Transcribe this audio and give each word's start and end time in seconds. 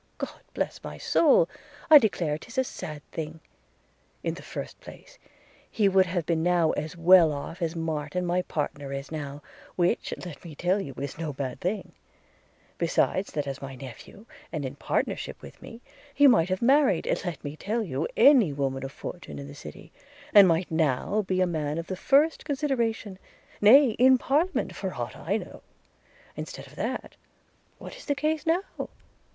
–God 0.17 0.41
bless 0.55 0.83
my 0.83 0.97
soul, 0.97 1.47
I 1.91 1.99
declare 1.99 2.39
'tis 2.39 2.57
a 2.57 2.63
sad 2.63 3.03
thing!– 3.11 3.39
In 4.23 4.33
the 4.33 4.41
first 4.41 4.79
place, 4.79 5.19
he 5.69 5.87
would 5.87 6.07
have 6.07 6.25
been 6.25 6.41
now 6.41 6.71
as 6.71 6.97
well 6.97 7.31
off 7.31 7.61
as 7.61 7.75
Martin 7.75 8.25
my 8.25 8.41
partner 8.41 8.91
is 8.91 9.11
now, 9.11 9.43
which, 9.75 10.11
let 10.25 10.43
me 10.43 10.55
tell 10.55 10.81
you, 10.81 10.95
is 10.97 11.19
no 11.19 11.31
bad 11.31 11.61
thing; 11.61 11.91
besides 12.79 13.31
that 13.33 13.45
as 13.45 13.61
my 13.61 13.75
nephew, 13.75 14.25
and 14.51 14.65
in 14.65 14.75
partnership 14.75 15.39
with 15.39 15.61
me, 15.61 15.81
he 16.15 16.25
might 16.25 16.49
have 16.49 16.63
married, 16.63 17.05
let 17.23 17.43
me 17.43 17.55
tell 17.55 17.83
you, 17.83 18.07
any 18.17 18.51
woman 18.51 18.83
of 18.83 18.91
fortune 18.91 19.37
in 19.37 19.47
the 19.47 19.53
city, 19.53 19.91
and 20.33 20.47
might 20.47 20.71
now 20.71 21.21
be 21.27 21.41
a 21.41 21.45
man 21.45 21.77
of 21.77 21.85
the 21.85 21.95
first 21.95 22.43
consideration; 22.43 23.19
nay, 23.61 23.91
in 23.99 24.17
parliament 24.17 24.75
for 24.75 24.95
aught 24.95 25.15
I 25.15 25.37
know.– 25.37 25.61
Instead 26.35 26.65
of 26.65 26.75
that, 26.75 27.15
what 27.77 27.95
is 27.95 28.05
the 28.05 28.15
case 28.15 28.47
now? 28.47 28.63